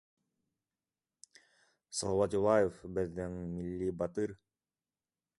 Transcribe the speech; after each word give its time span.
Салауат 1.97 2.37
Юлаев 2.37 2.79
беҙҙең 2.95 3.35
милли 3.59 3.91
батыр 4.01 4.33